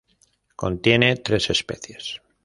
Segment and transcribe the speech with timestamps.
[0.55, 2.23] Contiene tres especies.